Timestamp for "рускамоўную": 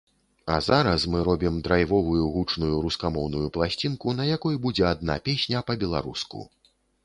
2.87-3.53